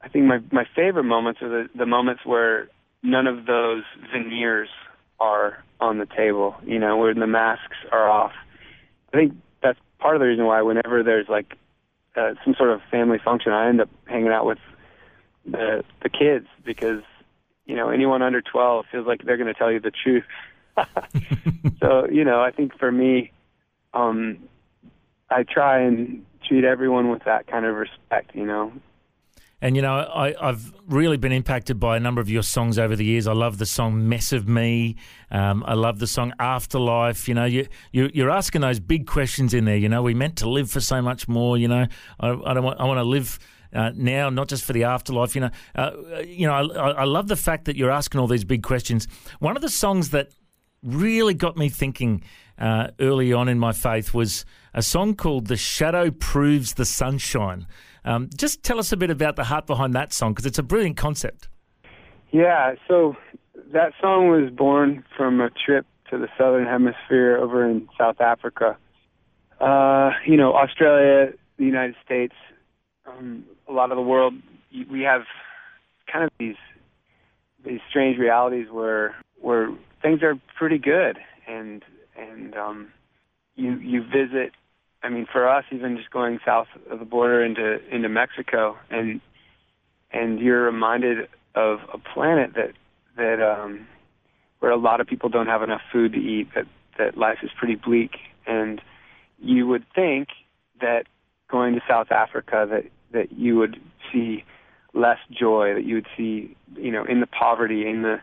I 0.00 0.08
think 0.08 0.24
my 0.26 0.38
my 0.52 0.64
favorite 0.74 1.04
moments 1.04 1.42
are 1.42 1.48
the 1.48 1.68
the 1.76 1.86
moments 1.86 2.22
where 2.24 2.68
none 3.06 3.26
of 3.26 3.46
those 3.46 3.84
veneers 4.12 4.68
are 5.20 5.62
on 5.80 5.98
the 5.98 6.06
table, 6.06 6.56
you 6.64 6.78
know, 6.78 6.96
where 6.96 7.14
the 7.14 7.26
masks 7.26 7.76
are 7.92 8.10
off. 8.10 8.32
I 9.12 9.16
think 9.16 9.34
that's 9.62 9.78
part 9.98 10.16
of 10.16 10.20
the 10.20 10.26
reason 10.26 10.44
why 10.44 10.62
whenever 10.62 11.02
there's 11.02 11.28
like 11.28 11.56
uh, 12.16 12.34
some 12.44 12.54
sort 12.54 12.70
of 12.70 12.80
family 12.90 13.18
function, 13.24 13.52
I 13.52 13.68
end 13.68 13.80
up 13.80 13.88
hanging 14.06 14.28
out 14.28 14.44
with 14.44 14.58
the 15.44 15.84
the 16.02 16.08
kids 16.08 16.46
because 16.64 17.02
you 17.64 17.76
know 17.76 17.90
anyone 17.90 18.20
under 18.20 18.42
12 18.42 18.86
feels 18.90 19.06
like 19.06 19.22
they're 19.24 19.36
going 19.36 19.52
to 19.52 19.58
tell 19.58 19.70
you 19.70 19.80
the 19.80 19.92
truth. 19.92 20.24
so 21.80 22.08
you 22.10 22.24
know, 22.24 22.40
I 22.40 22.50
think 22.50 22.76
for 22.78 22.90
me, 22.90 23.30
um, 23.94 24.38
I 25.30 25.44
try 25.44 25.80
and 25.80 26.26
treat 26.46 26.64
everyone 26.64 27.10
with 27.10 27.24
that 27.24 27.46
kind 27.46 27.64
of 27.64 27.76
respect. 27.76 28.34
You 28.34 28.46
know, 28.46 28.72
And 29.62 29.74
you 29.74 29.80
know, 29.80 29.94
I, 29.94 30.34
I've 30.40 30.74
really 30.86 31.16
been 31.16 31.32
impacted 31.32 31.80
by 31.80 31.96
a 31.96 32.00
number 32.00 32.20
of 32.20 32.28
your 32.28 32.42
songs 32.42 32.78
over 32.78 32.94
the 32.94 33.04
years. 33.04 33.26
I 33.26 33.32
love 33.32 33.56
the 33.56 33.64
song 33.64 34.06
"Mess 34.06 34.32
of 34.32 34.46
Me." 34.46 34.96
Um, 35.30 35.64
I 35.66 35.72
love 35.72 35.98
the 35.98 36.06
song 36.06 36.34
"Afterlife." 36.38 37.26
You 37.26 37.34
know, 37.34 37.46
you, 37.46 37.66
you 37.90 38.10
you're 38.12 38.30
asking 38.30 38.60
those 38.60 38.80
big 38.80 39.06
questions 39.06 39.54
in 39.54 39.64
there. 39.64 39.76
You 39.76 39.88
know, 39.88 40.02
we 40.02 40.12
meant 40.12 40.36
to 40.38 40.48
live 40.48 40.70
for 40.70 40.80
so 40.80 41.00
much 41.00 41.26
more. 41.26 41.56
You 41.56 41.68
know, 41.68 41.86
I, 42.20 42.28
I 42.28 42.54
don't 42.54 42.64
want 42.64 42.80
I 42.80 42.84
want 42.84 42.98
to 42.98 43.04
live. 43.04 43.38
Uh, 43.72 43.90
now, 43.94 44.30
not 44.30 44.48
just 44.48 44.64
for 44.64 44.72
the 44.72 44.84
afterlife, 44.84 45.34
you 45.34 45.40
know. 45.40 45.50
Uh, 45.74 45.90
you 46.24 46.46
know, 46.46 46.52
I, 46.52 46.90
I 46.90 47.04
love 47.04 47.28
the 47.28 47.36
fact 47.36 47.64
that 47.64 47.76
you're 47.76 47.90
asking 47.90 48.20
all 48.20 48.26
these 48.26 48.44
big 48.44 48.62
questions. 48.62 49.08
One 49.38 49.56
of 49.56 49.62
the 49.62 49.68
songs 49.68 50.10
that 50.10 50.28
really 50.82 51.34
got 51.34 51.56
me 51.56 51.68
thinking 51.68 52.22
uh, 52.58 52.88
early 53.00 53.32
on 53.32 53.48
in 53.48 53.58
my 53.58 53.72
faith 53.72 54.14
was 54.14 54.44
a 54.74 54.82
song 54.82 55.14
called 55.14 55.46
"The 55.46 55.56
Shadow 55.56 56.10
Proves 56.10 56.74
the 56.74 56.84
Sunshine." 56.84 57.66
Um, 58.06 58.30
just 58.36 58.62
tell 58.62 58.78
us 58.78 58.92
a 58.92 58.96
bit 58.96 59.10
about 59.10 59.36
the 59.36 59.44
heart 59.44 59.66
behind 59.66 59.94
that 59.94 60.12
song 60.12 60.32
because 60.32 60.46
it's 60.46 60.58
a 60.58 60.62
brilliant 60.62 60.96
concept. 60.96 61.48
Yeah, 62.30 62.74
so 62.86 63.16
that 63.72 63.92
song 64.00 64.28
was 64.28 64.50
born 64.50 65.04
from 65.16 65.40
a 65.40 65.50
trip 65.50 65.86
to 66.10 66.18
the 66.18 66.28
southern 66.38 66.66
hemisphere 66.66 67.36
over 67.36 67.68
in 67.68 67.88
South 67.98 68.20
Africa. 68.20 68.76
Uh, 69.60 70.10
you 70.24 70.36
know, 70.36 70.54
Australia, 70.54 71.32
the 71.56 71.64
United 71.64 71.96
States, 72.04 72.34
um, 73.06 73.44
a 73.68 73.72
lot 73.72 73.90
of 73.90 73.96
the 73.96 74.02
world, 74.02 74.34
we 74.90 75.02
have 75.02 75.22
kind 76.10 76.24
of 76.24 76.30
these 76.38 76.56
these 77.64 77.80
strange 77.90 78.18
realities 78.18 78.68
where 78.70 79.16
where 79.40 79.70
things 80.00 80.22
are 80.22 80.34
pretty 80.56 80.78
good 80.78 81.18
and 81.48 81.84
and 82.16 82.54
um, 82.54 82.88
you 83.56 83.76
you 83.78 84.02
visit. 84.02 84.52
I 85.06 85.08
mean, 85.08 85.26
for 85.30 85.48
us, 85.48 85.64
even 85.70 85.96
just 85.96 86.10
going 86.10 86.40
south 86.44 86.66
of 86.90 86.98
the 86.98 87.04
border 87.04 87.44
into 87.44 87.78
into 87.94 88.08
Mexico, 88.08 88.76
and 88.90 89.20
and 90.10 90.40
you're 90.40 90.64
reminded 90.64 91.28
of 91.54 91.78
a 91.94 91.98
planet 91.98 92.54
that 92.54 92.72
that 93.16 93.40
um, 93.40 93.86
where 94.58 94.72
a 94.72 94.76
lot 94.76 95.00
of 95.00 95.06
people 95.06 95.28
don't 95.28 95.46
have 95.46 95.62
enough 95.62 95.82
food 95.92 96.12
to 96.14 96.18
eat. 96.18 96.48
That 96.56 96.66
that 96.98 97.16
life 97.16 97.38
is 97.44 97.50
pretty 97.56 97.76
bleak, 97.76 98.16
and 98.48 98.82
you 99.38 99.68
would 99.68 99.84
think 99.94 100.28
that 100.80 101.04
going 101.48 101.74
to 101.74 101.80
South 101.88 102.10
Africa 102.10 102.66
that 102.68 102.86
that 103.12 103.30
you 103.30 103.56
would 103.56 103.80
see 104.12 104.44
less 104.92 105.18
joy, 105.30 105.72
that 105.74 105.84
you 105.84 105.94
would 105.94 106.08
see, 106.16 106.56
you 106.74 106.90
know, 106.90 107.04
in 107.04 107.20
the 107.20 107.28
poverty, 107.28 107.86
in 107.86 108.02
the 108.02 108.20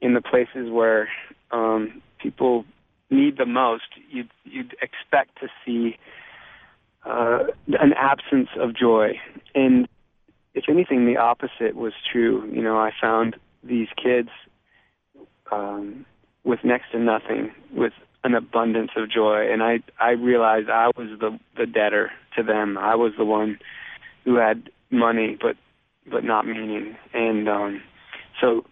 in 0.00 0.14
the 0.14 0.22
places 0.22 0.70
where 0.70 1.08
um, 1.52 2.02
people 2.18 2.64
need 3.10 3.38
the 3.38 3.46
most, 3.46 3.84
you'd 4.10 4.30
you'd 4.44 4.74
expect 4.80 5.40
to 5.40 5.48
see 5.64 5.96
uh, 7.04 7.44
an 7.68 7.92
absence 7.96 8.48
of 8.58 8.74
joy. 8.74 9.18
And 9.54 9.88
if 10.54 10.64
anything, 10.68 11.06
the 11.06 11.16
opposite 11.16 11.74
was 11.74 11.92
true. 12.10 12.48
You 12.52 12.62
know, 12.62 12.76
I 12.76 12.90
found 13.00 13.36
these 13.62 13.88
kids 14.02 14.30
um, 15.52 16.04
with 16.44 16.60
next 16.64 16.92
to 16.92 16.98
nothing, 16.98 17.52
with 17.72 17.92
an 18.24 18.34
abundance 18.34 18.90
of 18.96 19.10
joy, 19.10 19.50
and 19.50 19.62
I 19.62 19.80
I 19.98 20.10
realized 20.10 20.68
I 20.68 20.88
was 20.96 21.08
the 21.18 21.38
the 21.56 21.66
debtor 21.66 22.10
to 22.36 22.42
them. 22.42 22.78
I 22.78 22.94
was 22.94 23.12
the 23.16 23.24
one 23.24 23.58
who 24.24 24.36
had 24.36 24.70
money, 24.90 25.38
but 25.40 25.56
but 26.10 26.24
not 26.24 26.46
meaning. 26.46 26.96
And 27.14 27.48
um, 27.48 27.82
so 28.40 28.64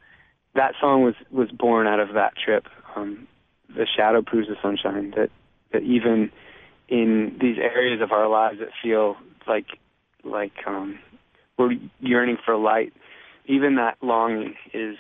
that 0.55 0.75
song 0.81 1.03
was 1.03 1.15
was 1.31 1.51
born 1.51 1.87
out 1.87 2.01
of 2.01 2.15
that 2.15 2.35
trip. 2.37 2.67
Um, 2.95 3.27
the 3.69 3.87
shadow 3.97 4.23
proves 4.23 4.49
the 4.49 4.57
sunshine. 4.63 5.13
That 5.17 5.31
that 5.73 5.83
even 5.83 6.31
in 6.89 7.37
these 7.41 7.59
areas 7.59 8.01
of 8.01 8.13
our 8.13 8.29
lives 8.29 8.59
that 8.61 8.69
feel 8.83 9.17
like 9.47 9.67
like 10.25 10.53
um, 10.67 10.99
we're 11.59 11.73
yearning 12.01 12.39
for 12.45 12.57
light, 12.57 12.93
even 13.47 13.77
that 13.77 13.99
longing 14.03 14.55
is 14.73 14.97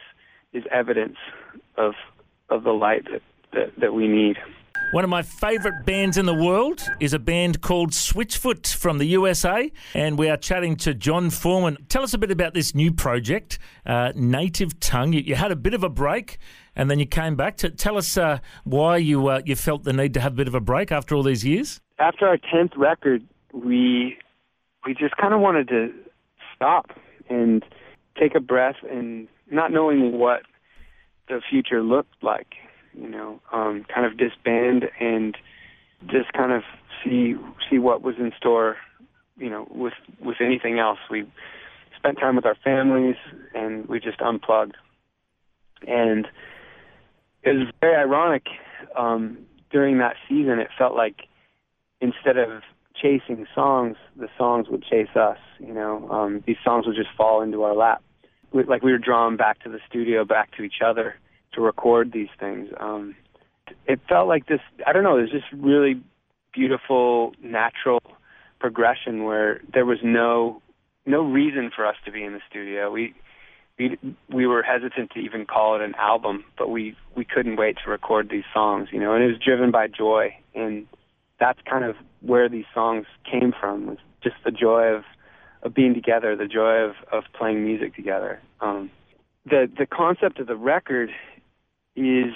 is 0.53 0.65
evidence 0.71 1.17
of 1.77 1.95
of 2.51 2.65
the 2.65 2.73
light 2.73 3.05
that, 3.11 3.23
that, 3.53 3.81
that 3.81 3.95
we 3.95 4.09
need. 4.09 4.37
One 4.91 5.05
of 5.05 5.11
my 5.11 5.21
favourite 5.21 5.85
bands 5.85 6.17
in 6.17 6.25
the 6.25 6.33
world 6.33 6.81
is 6.99 7.13
a 7.13 7.19
band 7.19 7.61
called 7.61 7.91
Switchfoot 7.91 8.75
from 8.75 8.97
the 8.97 9.05
USA, 9.05 9.71
and 9.93 10.17
we 10.17 10.31
are 10.31 10.37
chatting 10.39 10.77
to 10.77 10.95
Jon 10.95 11.29
Foreman. 11.29 11.77
Tell 11.91 12.03
us 12.03 12.15
a 12.15 12.19
bit 12.19 12.31
about 12.31 12.55
this 12.55 12.75
new 12.75 12.91
project, 12.91 13.59
uh, 13.85 14.13
Native 14.15 14.81
Tongue. 14.81 15.13
You, 15.13 15.21
you, 15.21 15.35
had 15.35 15.53
a 15.53 15.57
bit 15.57 15.75
of 15.75 15.85
a 15.85 15.91
break, 15.91 16.39
and 16.79 16.91
then 16.91 16.99
you 16.99 17.07
came 17.07 17.37
back. 17.37 17.59
To 17.59 17.71
tell 17.71 17.99
us 17.99 18.17
uh, 18.17 18.39
why 18.65 18.97
you 18.97 19.29
uh, 19.29 19.43
you 19.45 19.57
felt 19.57 19.85
the 19.85 19.93
need 19.93 20.15
to 20.15 20.21
have 20.21 20.33
a 20.33 20.37
bit 20.37 20.49
of 20.49 20.55
a 20.55 20.61
break 20.61 20.91
after 20.91 21.15
all 21.15 21.23
these 21.23 21.45
years. 21.45 21.81
After 21.99 22.27
our 22.27 22.39
tenth 22.39 22.73
record, 22.77 23.23
we 23.53 24.17
we 24.87 24.95
just 24.95 25.17
kind 25.17 25.35
of 25.35 25.41
wanted 25.41 25.69
to 25.69 25.93
stop 26.57 26.91
and 27.29 27.63
take 28.19 28.35
a 28.35 28.41
breath, 28.41 28.77
and 28.91 29.29
not 29.51 29.73
knowing 29.73 30.19
what 30.19 30.43
the 31.29 31.43
future 31.51 31.83
looked 31.83 32.23
like 32.23 32.55
you 32.99 33.09
know, 33.09 33.41
um, 33.53 33.85
kind 33.93 34.07
of 34.07 34.17
disband 34.17 34.85
and 35.01 35.37
just 36.07 36.33
kind 36.33 36.53
of 36.53 36.63
see 37.03 37.35
see 37.71 37.79
what 37.79 38.03
was 38.03 38.17
in 38.19 38.33
store, 38.37 38.77
you 39.37 39.49
know, 39.49 39.67
with 39.71 39.95
with 40.21 40.37
anything 40.41 40.79
else. 40.79 40.99
We 41.11 41.27
spent 41.97 42.19
time 42.19 42.37
with 42.37 42.47
our 42.47 42.57
families 42.65 43.17
and 43.55 43.87
we 43.89 44.01
just 44.01 44.21
unplugged. 44.21 44.77
And 45.87 46.27
it 47.51 47.59
was 47.59 47.69
very 47.81 47.97
ironic. 47.97 48.47
Um, 48.97 49.39
during 49.71 49.99
that 49.99 50.17
season, 50.29 50.59
it 50.59 50.69
felt 50.79 50.95
like 50.95 51.29
instead 52.01 52.37
of 52.37 52.63
chasing 53.01 53.47
songs, 53.55 53.97
the 54.17 54.29
songs 54.37 54.67
would 54.71 54.83
chase 54.83 55.15
us. 55.15 55.39
You 55.59 55.75
know, 55.75 56.09
um, 56.11 56.43
these 56.47 56.57
songs 56.65 56.87
would 56.87 56.97
just 56.97 57.11
fall 57.17 57.43
into 57.43 57.63
our 57.63 57.75
lap, 57.75 58.03
like 58.53 58.83
we 58.83 58.93
were 58.93 58.99
drawn 58.99 59.37
back 59.37 59.63
to 59.65 59.69
the 59.69 59.79
studio, 59.89 60.25
back 60.25 60.57
to 60.57 60.63
each 60.63 60.81
other 60.85 61.17
to 61.53 61.61
record 61.61 62.13
these 62.13 62.29
things. 62.39 62.69
Um, 62.79 63.15
it 63.87 64.01
felt 64.09 64.29
like 64.29 64.47
this. 64.47 64.61
I 64.87 64.93
don't 64.93 65.05
know. 65.05 65.17
There's 65.17 65.31
just 65.31 65.51
really 65.53 66.01
beautiful, 66.53 67.33
natural 67.43 68.01
progression 68.61 69.25
where 69.25 69.61
there 69.73 69.85
was 69.85 69.99
no 70.03 70.63
no 71.07 71.23
reason 71.23 71.71
for 71.75 71.87
us 71.87 71.97
to 72.05 72.13
be 72.13 72.23
in 72.23 72.33
the 72.33 72.41
studio. 72.49 72.91
We 72.91 73.15
we 73.79 73.99
we 74.29 74.47
were 74.47 74.63
hesitant 74.63 75.11
to 75.13 75.21
even 75.21 75.47
call 75.47 75.77
it 75.77 75.83
an 75.83 75.95
album, 75.97 76.45
but 76.57 76.71
we 76.71 76.97
we 77.15 77.25
couldn't 77.25 77.57
wait 77.57 77.77
to 77.85 77.91
record 77.91 78.29
these 78.31 78.45
songs, 78.53 78.89
you 78.93 79.01
know. 79.01 79.15
And 79.15 79.23
it 79.23 79.29
was 79.29 79.39
driven 79.39 79.71
by 79.71 79.87
joy, 79.87 80.35
and 80.55 80.87
that's 81.39 81.61
kind 81.69 81.85
of 81.85 81.97
where 82.21 82.49
these 82.49 82.65
songs 82.75 83.07
came 83.31 83.53
from. 83.59 83.87
Was 83.87 83.99
just 84.23 84.37
the 84.45 84.51
joy 84.51 84.95
of 84.95 85.05
of 85.63 85.75
being 85.75 85.95
together, 85.95 86.37
the 86.37 86.47
joy 86.47 86.79
of 86.79 86.95
of 87.13 87.25
playing 87.33 87.65
music 87.65 87.95
together. 87.95 88.41
Um, 88.61 88.91
the 89.45 89.71
the 89.79 89.87
concept 89.87 90.41
of 90.41 90.47
the 90.47 90.57
record 90.57 91.11
is 91.95 92.35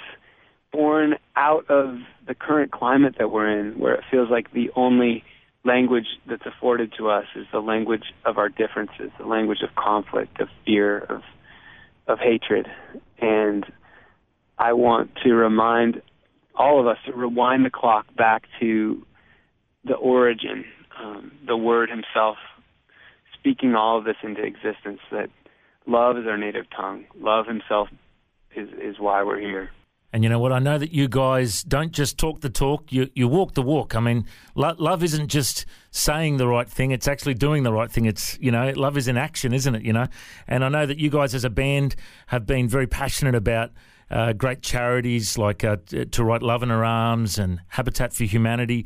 born 0.71 1.15
out 1.35 1.69
of 1.69 1.99
the 2.25 2.33
current 2.33 2.71
climate 2.71 3.15
that 3.19 3.31
we're 3.31 3.47
in, 3.47 3.77
where 3.79 3.93
it 3.93 4.03
feels 4.09 4.29
like 4.29 4.51
the 4.53 4.71
only 4.75 5.23
language 5.65 6.07
that's 6.27 6.45
afforded 6.45 6.93
to 6.97 7.09
us 7.09 7.25
is 7.35 7.45
the 7.51 7.59
language 7.59 8.13
of 8.25 8.37
our 8.37 8.49
differences, 8.49 9.11
the 9.17 9.25
language 9.25 9.59
of 9.63 9.75
conflict, 9.75 10.39
of 10.41 10.49
fear, 10.65 10.99
of 10.99 11.21
of 12.07 12.19
hatred. 12.19 12.67
And 13.19 13.65
I 14.57 14.73
want 14.73 15.11
to 15.23 15.33
remind 15.33 16.01
all 16.55 16.81
of 16.81 16.87
us 16.87 16.97
to 17.05 17.13
rewind 17.13 17.65
the 17.65 17.69
clock 17.69 18.13
back 18.15 18.43
to 18.59 19.05
the 19.85 19.95
origin, 19.95 20.65
um, 21.01 21.31
the 21.47 21.57
Word 21.57 21.89
Himself 21.89 22.37
speaking 23.39 23.75
all 23.75 23.97
of 23.97 24.05
this 24.05 24.17
into 24.23 24.43
existence. 24.43 24.99
That 25.11 25.29
love 25.87 26.17
is 26.17 26.25
our 26.27 26.37
native 26.37 26.65
tongue. 26.75 27.05
Love 27.17 27.47
Himself 27.47 27.87
is 28.55 28.69
is 28.69 28.99
why 28.99 29.23
we're 29.23 29.39
here. 29.39 29.69
And 30.13 30.23
you 30.23 30.29
know 30.29 30.37
what? 30.37 30.53
I 30.53 30.59
know 30.59 30.77
that 30.77 30.93
you 30.93 31.07
guys 31.07 31.63
don't 31.63 31.91
just 31.91 32.19
talk 32.19 32.41
the 32.41 32.49
talk; 32.49 32.91
you 32.91 33.09
you 33.15 33.27
walk 33.27 33.55
the 33.55 33.63
walk. 33.63 33.95
I 33.95 33.99
mean, 33.99 34.27
lo- 34.53 34.75
love 34.77 35.03
isn't 35.03 35.27
just 35.27 35.65
saying 35.89 36.37
the 36.37 36.47
right 36.47 36.69
thing; 36.69 36.91
it's 36.91 37.07
actually 37.07 37.33
doing 37.33 37.63
the 37.63 37.73
right 37.73 37.91
thing. 37.91 38.05
It's 38.05 38.37
you 38.39 38.51
know, 38.51 38.71
love 38.75 38.95
is 38.95 39.07
in 39.07 39.17
action, 39.17 39.55
isn't 39.55 39.73
it? 39.73 39.81
You 39.81 39.91
know, 39.91 40.05
and 40.47 40.63
I 40.63 40.69
know 40.69 40.85
that 40.85 40.99
you 40.99 41.09
guys, 41.09 41.33
as 41.33 41.43
a 41.43 41.49
band, 41.49 41.95
have 42.27 42.45
been 42.45 42.69
very 42.69 42.85
passionate 42.85 43.33
about 43.33 43.71
uh, 44.11 44.33
great 44.33 44.61
charities 44.61 45.35
like 45.39 45.63
uh, 45.63 45.77
To 46.11 46.23
Write 46.23 46.43
Love 46.43 46.61
on 46.61 46.69
Her 46.69 46.85
Arms 46.85 47.39
and 47.39 47.61
Habitat 47.69 48.13
for 48.13 48.25
Humanity. 48.25 48.85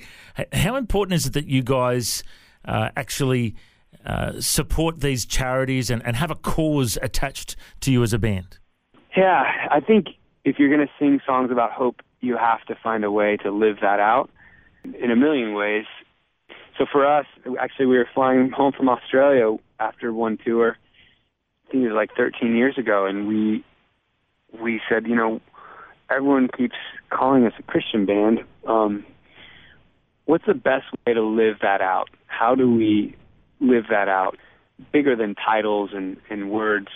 How 0.54 0.78
important 0.78 1.16
is 1.16 1.26
it 1.26 1.34
that 1.34 1.48
you 1.48 1.62
guys 1.62 2.24
uh, 2.64 2.90
actually 2.96 3.56
uh, 4.06 4.40
support 4.40 5.02
these 5.02 5.26
charities 5.26 5.90
and, 5.90 6.02
and 6.06 6.16
have 6.16 6.32
a 6.32 6.36
cause 6.36 6.98
attached 7.02 7.58
to 7.82 7.92
you 7.92 8.02
as 8.02 8.14
a 8.14 8.18
band? 8.18 8.60
Yeah, 9.18 9.44
I 9.70 9.82
think 9.82 10.08
if 10.44 10.58
you're 10.60 10.70
going 10.70 10.86
to 10.86 10.94
sing 11.00 11.20
songs 11.26 11.52
about 11.52 11.72
hope, 11.72 12.02
you 12.22 12.38
have 12.38 12.64
to 12.66 12.76
find 12.82 13.04
a 13.04 13.12
way 13.12 13.38
to 13.38 13.52
live 13.52 13.78
that 13.82 14.00
out 14.00 14.30
in 14.84 15.12
a 15.12 15.16
million 15.16 15.54
ways. 15.54 15.86
So 16.78 16.86
for 16.92 17.06
us, 17.06 17.26
actually, 17.60 17.88
we 17.88 17.98
were 17.98 18.08
flying 18.14 18.52
home 18.52 18.72
from 18.72 18.90
Australia 18.90 19.58
after 19.80 20.14
one 20.14 20.38
tour. 20.44 20.78
I 21.68 21.72
think 21.72 21.84
it 21.84 21.88
was 21.88 21.96
like 21.96 22.12
13 22.16 22.56
years 22.56 22.78
ago, 22.78 23.06
and 23.06 23.28
we 23.28 23.64
we 24.62 24.80
said, 24.90 25.08
you 25.08 25.16
know, 25.16 25.42
everyone 26.10 26.48
keeps 26.56 26.76
calling 27.10 27.46
us 27.46 27.54
a 27.60 27.64
Christian 27.64 28.06
band. 28.06 28.40
Um, 28.66 29.06
what's 30.26 30.46
the 30.46 30.54
best 30.54 30.86
way 31.06 31.14
to 31.14 31.22
live 31.22 31.58
that 31.62 31.82
out? 31.82 32.10
How 32.28 32.56
do 32.56 32.74
we 32.74 33.16
live 33.60 33.86
that 33.90 34.08
out? 34.08 34.38
Bigger 34.94 35.16
than 35.16 35.36
titles 35.36 35.90
and, 35.94 36.18
and 36.30 36.50
words 36.50 36.88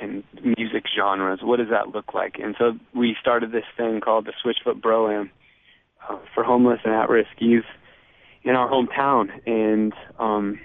and 0.00 0.24
music 0.42 0.84
genres. 0.96 1.40
What 1.42 1.58
does 1.58 1.68
that 1.70 1.88
look 1.94 2.14
like? 2.14 2.36
And 2.42 2.54
so 2.58 2.72
we 2.94 3.16
started 3.20 3.52
this 3.52 3.64
thing 3.76 4.00
called 4.00 4.26
the 4.26 4.32
Switchfoot 4.44 4.80
Bro-Am 4.80 5.30
uh, 6.08 6.18
for 6.34 6.44
homeless 6.44 6.80
and 6.84 6.94
at-risk 6.94 7.30
youth 7.38 7.64
in 8.42 8.54
our 8.54 8.68
hometown. 8.68 9.28
And 9.46 9.92
um, 10.18 10.58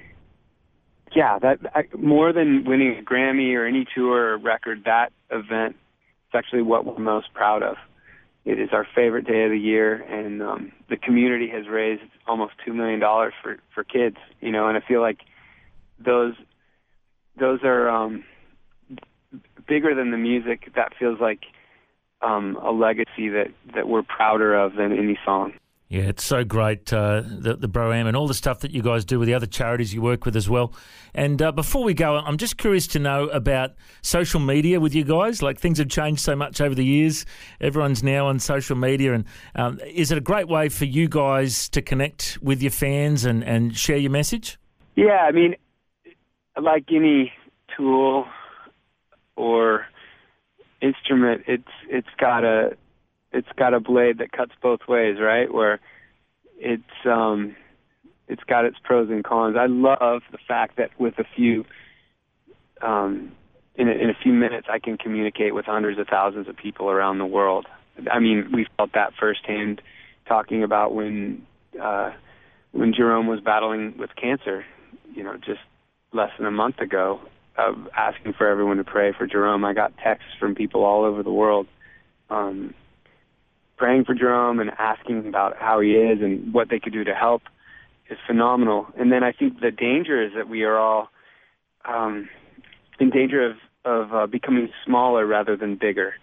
yeah, 1.16 1.40
that 1.40 1.60
I, 1.74 1.84
more 1.98 2.34
than 2.34 2.66
winning 2.66 2.98
a 2.98 3.02
Grammy 3.02 3.56
or 3.56 3.66
any 3.66 3.86
tour 3.94 4.34
or 4.34 4.38
record, 4.38 4.84
that 4.86 5.12
event 5.30 5.76
is 5.76 6.34
actually 6.34 6.62
what 6.62 6.86
we're 6.86 6.98
most 6.98 7.34
proud 7.34 7.64
of. 7.64 7.78
it 8.46 8.60
is 8.60 8.70
our 8.72 8.88
favorite 8.96 9.26
day 9.26 9.44
of 9.44 9.52
the 9.52 9.58
year, 9.58 9.96
and 9.96 10.42
um, 10.42 10.72
the 10.88 10.98
community 10.98 11.50
has 11.50 11.68
raised 11.68 12.04
almost 12.28 12.54
two 12.64 12.74
million 12.74 13.00
dollars 13.00 13.34
for 13.42 13.58
for 13.74 13.84
kids. 13.84 14.18
You 14.40 14.52
know, 14.52 14.68
and 14.68 14.78
I 14.78 14.82
feel 14.88 15.02
like 15.02 15.20
those 16.00 16.36
those 17.40 17.60
are 17.64 17.90
um, 17.90 18.24
bigger 19.68 19.96
than 19.96 20.12
the 20.12 20.18
music. 20.18 20.72
That 20.76 20.94
feels 20.98 21.20
like 21.20 21.42
um, 22.22 22.58
a 22.62 22.72
legacy 22.72 23.30
that 23.30 23.48
that 23.74 23.88
we're 23.88 24.04
prouder 24.04 24.56
of 24.56 24.76
than 24.76 24.92
any 24.92 25.18
song. 25.26 25.54
Yeah, 25.88 26.04
it's 26.04 26.26
so 26.26 26.44
great, 26.44 26.92
uh, 26.92 27.22
the, 27.26 27.58
the 27.58 27.68
Bro-Am 27.68 28.08
and 28.08 28.18
all 28.18 28.28
the 28.28 28.34
stuff 28.34 28.62
that 28.62 28.72
you 28.72 28.82
guys 28.82 29.06
do 29.06 29.20
with 29.20 29.28
the 29.28 29.36
other 29.36 29.46
charities 29.46 29.94
you 29.94 30.02
work 30.02 30.26
with 30.26 30.36
as 30.36 30.50
well. 30.50 30.74
And 31.14 31.40
uh, 31.40 31.52
before 31.52 31.84
we 31.84 31.94
go, 31.94 32.16
I'm 32.16 32.38
just 32.38 32.58
curious 32.58 32.88
to 32.88 33.00
know 33.00 33.28
about 33.28 33.76
social 34.02 34.40
media 34.40 34.80
with 34.80 34.96
you 34.96 35.04
guys. 35.04 35.44
Like 35.44 35.60
things 35.60 35.78
have 35.78 35.88
changed 35.88 36.22
so 36.22 36.36
much 36.36 36.60
over 36.60 36.74
the 36.74 36.84
years. 36.84 37.24
Everyone's 37.62 38.02
now 38.02 38.26
on 38.26 38.40
social 38.40 38.76
media. 38.76 39.14
And 39.14 39.26
um, 39.54 39.80
is 39.86 40.12
it 40.12 40.18
a 40.18 40.22
great 40.22 40.48
way 40.48 40.70
for 40.70 40.86
you 40.86 41.08
guys 41.08 41.70
to 41.70 41.84
connect 41.84 42.40
with 42.42 42.64
your 42.64 42.72
fans 42.72 43.24
and, 43.24 43.44
and 43.44 43.78
share 43.78 43.98
your 43.98 44.12
message? 44.12 44.58
Yeah, 44.96 45.28
I 45.28 45.32
mean, 45.32 45.56
like 46.60 46.86
any 46.92 47.32
tool 47.78 48.26
or 49.36 49.86
instrument, 50.82 51.44
it's 51.48 51.64
it's 51.90 52.08
got 52.20 52.44
a 52.44 52.76
it's 53.32 53.48
got 53.58 53.74
a 53.74 53.80
blade 53.80 54.20
that 54.20 54.32
cuts 54.32 54.52
both 54.62 54.82
ways, 54.88 55.18
right? 55.20 55.52
Where 55.54 55.80
it's 56.58 56.84
um 57.06 57.56
it's 58.28 58.44
got 58.44 58.66
its 58.66 58.78
pros 58.84 59.10
and 59.10 59.24
cons. 59.24 59.56
I 59.58 59.68
love 59.68 60.22
the 60.32 60.38
fact 60.48 60.78
that 60.78 60.92
with 61.00 61.20
a 61.20 61.26
few 61.36 61.66
um 62.82 63.32
in 63.76 63.90
a, 63.90 63.92
in 63.92 64.10
a 64.10 64.16
few 64.22 64.34
minutes 64.34 64.68
I 64.70 64.80
can 64.80 64.98
communicate 64.98 65.54
with 65.54 65.66
hundreds 65.66 66.00
of 66.00 66.08
thousands 66.08 66.48
of 66.48 66.56
people 66.56 66.90
around 66.90 67.18
the 67.18 67.26
world. 67.26 67.68
I 68.12 68.20
mean, 68.20 68.50
we 68.54 68.68
felt 68.78 68.94
that 68.94 69.14
firsthand 69.20 69.82
talking 70.28 70.64
about 70.64 70.94
when 70.94 71.46
uh 71.82 72.12
when 72.72 72.94
Jerome 72.94 73.28
was 73.28 73.40
battling 73.40 73.98
with 73.98 74.10
cancer, 74.16 74.66
you 75.14 75.24
know, 75.24 75.38
just 75.38 75.62
less 76.12 76.32
than 76.38 76.46
a 76.46 76.52
month 76.52 76.80
ago 76.80 77.22
of 77.58 77.88
asking 77.96 78.34
for 78.34 78.48
everyone 78.48 78.78
to 78.78 78.84
pray 78.84 79.14
for 79.18 79.28
Jerome. 79.28 79.64
I 79.64 79.74
got 79.74 79.94
texts 79.98 80.32
from 80.40 80.56
people 80.56 80.84
all 80.84 81.06
over 81.06 81.24
the 81.24 81.32
world 81.32 81.68
um 82.30 82.74
praying 83.78 84.06
for 84.06 84.14
Jerome 84.14 84.60
and 84.60 84.72
asking 84.78 85.28
about 85.28 85.58
how 85.58 85.80
he 85.80 85.92
is 85.92 86.22
and 86.22 86.54
what 86.54 86.70
they 86.70 86.80
could 86.80 86.94
do 86.94 87.04
to 87.04 87.14
help 87.14 87.44
is 88.10 88.18
phenomenal. 88.26 88.88
And 88.98 89.12
then 89.12 89.24
I 89.24 89.32
think 89.32 89.60
the 89.60 89.72
danger 89.72 90.24
is 90.24 90.32
that 90.36 90.48
we 90.48 90.64
are 90.64 90.78
all 90.78 91.10
um, 91.84 92.30
in 93.00 93.10
danger 93.10 93.46
of 93.46 93.58
of 93.84 94.14
uh, 94.14 94.26
becoming 94.26 94.70
smaller 94.84 95.26
rather 95.26 95.56
than 95.56 95.76
bigger. 95.76 96.14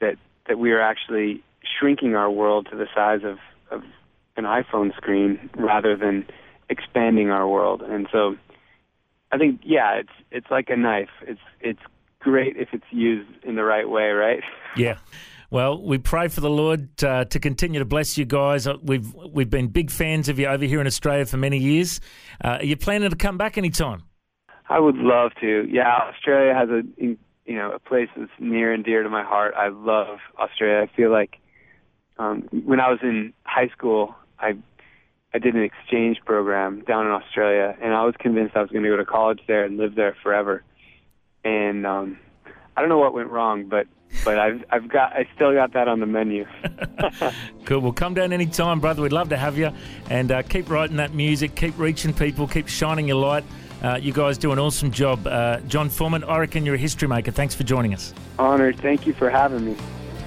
That 0.00 0.16
that 0.48 0.58
we 0.58 0.72
are 0.72 0.80
actually 0.80 1.42
shrinking 1.78 2.14
our 2.14 2.30
world 2.30 2.68
to 2.70 2.76
the 2.76 2.86
size 2.94 3.20
of 3.24 3.38
of 3.70 3.82
an 4.36 4.44
iPhone 4.44 4.94
screen 4.96 5.50
rather 5.56 5.96
than 5.96 6.26
expanding 6.68 7.30
our 7.30 7.48
world. 7.48 7.82
And 7.82 8.08
so 8.12 8.36
I 9.32 9.38
think 9.38 9.60
yeah, 9.64 9.94
it's 9.94 10.12
it's 10.30 10.46
like 10.50 10.70
a 10.70 10.76
knife. 10.76 11.10
It's 11.22 11.40
it's 11.60 11.80
great 12.20 12.56
if 12.56 12.68
it's 12.72 12.84
used 12.90 13.30
in 13.44 13.54
the 13.56 13.64
right 13.64 13.88
way, 13.88 14.10
right? 14.10 14.42
Yeah. 14.76 14.98
Well, 15.50 15.82
we 15.82 15.96
pray 15.96 16.28
for 16.28 16.42
the 16.42 16.50
Lord 16.50 17.02
uh, 17.02 17.24
to 17.26 17.40
continue 17.40 17.78
to 17.78 17.86
bless 17.86 18.18
you 18.18 18.26
guys. 18.26 18.66
Uh, 18.66 18.74
we've 18.82 19.14
we've 19.14 19.48
been 19.48 19.68
big 19.68 19.90
fans 19.90 20.28
of 20.28 20.38
you 20.38 20.46
over 20.46 20.66
here 20.66 20.82
in 20.82 20.86
Australia 20.86 21.24
for 21.24 21.38
many 21.38 21.56
years. 21.56 21.98
Uh, 22.44 22.58
are 22.60 22.64
you 22.64 22.76
planning 22.76 23.08
to 23.08 23.16
come 23.16 23.38
back 23.38 23.56
anytime? 23.56 24.02
I 24.68 24.80
would 24.80 24.96
love 24.96 25.30
to. 25.40 25.66
Yeah, 25.70 25.96
Australia 26.12 26.52
has 26.52 26.68
a 26.68 26.82
you 27.00 27.16
know 27.46 27.70
a 27.72 27.78
place 27.78 28.08
that's 28.16 28.30
near 28.38 28.72
and 28.72 28.84
dear 28.84 29.02
to 29.02 29.08
my 29.08 29.22
heart. 29.22 29.54
I 29.56 29.68
love 29.68 30.18
Australia. 30.38 30.82
I 30.82 30.94
feel 30.94 31.10
like 31.10 31.38
um, 32.18 32.48
when 32.52 32.80
I 32.80 32.90
was 32.90 32.98
in 33.02 33.32
high 33.44 33.68
school, 33.68 34.14
I 34.38 34.56
I 35.36 35.38
did 35.38 35.54
an 35.54 35.62
exchange 35.62 36.16
program 36.24 36.82
down 36.88 37.04
in 37.04 37.12
Australia, 37.12 37.76
and 37.82 37.92
I 37.92 38.06
was 38.06 38.14
convinced 38.18 38.56
I 38.56 38.62
was 38.62 38.70
going 38.70 38.84
to 38.84 38.88
go 38.88 38.96
to 38.96 39.04
college 39.04 39.40
there 39.46 39.64
and 39.66 39.76
live 39.76 39.94
there 39.94 40.16
forever. 40.22 40.64
And 41.44 41.86
um, 41.86 42.18
I 42.74 42.80
don't 42.80 42.88
know 42.88 42.96
what 42.96 43.12
went 43.12 43.28
wrong, 43.28 43.68
but 43.68 43.86
but 44.24 44.38
I've 44.38 44.64
I've 44.70 44.88
got 44.88 45.12
I 45.12 45.28
still 45.34 45.52
got 45.52 45.74
that 45.74 45.88
on 45.88 46.00
the 46.00 46.06
menu. 46.06 46.46
cool. 47.66 47.80
Well, 47.80 47.92
come 47.92 48.14
down 48.14 48.32
anytime, 48.32 48.80
brother. 48.80 49.02
We'd 49.02 49.12
love 49.12 49.28
to 49.28 49.36
have 49.36 49.58
you, 49.58 49.72
and 50.08 50.32
uh, 50.32 50.40
keep 50.40 50.70
writing 50.70 50.96
that 50.96 51.12
music, 51.12 51.54
keep 51.54 51.78
reaching 51.78 52.14
people, 52.14 52.48
keep 52.48 52.66
shining 52.66 53.06
your 53.06 53.18
light. 53.18 53.44
Uh, 53.82 53.98
you 54.00 54.14
guys 54.14 54.38
do 54.38 54.52
an 54.52 54.58
awesome 54.58 54.90
job, 54.90 55.26
uh, 55.26 55.60
Jon 55.68 55.90
Foreman. 55.90 56.24
I 56.24 56.38
reckon 56.38 56.64
you're 56.64 56.76
a 56.76 56.78
history 56.78 57.08
maker. 57.08 57.30
Thanks 57.30 57.54
for 57.54 57.62
joining 57.62 57.92
us. 57.92 58.14
Honored. 58.38 58.80
Thank 58.80 59.06
you 59.06 59.12
for 59.12 59.28
having 59.28 59.66
me. 59.66 59.76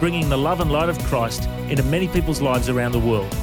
bringing 0.00 0.28
the 0.28 0.36
love 0.36 0.60
and 0.60 0.70
light 0.70 0.88
of 0.88 0.98
Christ 1.04 1.48
into 1.68 1.82
many 1.82 2.08
people's 2.08 2.40
lives 2.40 2.68
around 2.68 2.92
the 2.92 2.98
world. 2.98 3.34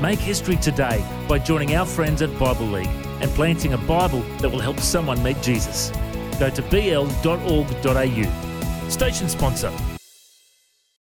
Make 0.00 0.18
history 0.18 0.56
today 0.56 1.04
by 1.28 1.38
joining 1.38 1.74
our 1.74 1.86
friends 1.86 2.22
at 2.22 2.38
Bible 2.38 2.66
League 2.66 2.90
and 3.20 3.30
planting 3.32 3.72
a 3.74 3.78
Bible 3.78 4.20
that 4.38 4.50
will 4.50 4.60
help 4.60 4.80
someone 4.80 5.22
meet 5.22 5.40
Jesus. 5.42 5.90
Go 6.38 6.50
to 6.50 6.62
bl.org.au. 6.62 8.26
Station 8.88 9.28
sponsor 9.28 9.91